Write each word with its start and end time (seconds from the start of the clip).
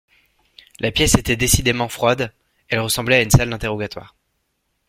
La 0.79 0.89
pièce 0.91 1.13
était 1.13 1.35
décidément 1.35 1.87
froide, 1.87 2.33
elle 2.69 2.79
ressemblait 2.79 3.17
à 3.17 3.21
une 3.21 3.29
salle 3.29 3.51
d’interrogatoire 3.51 4.15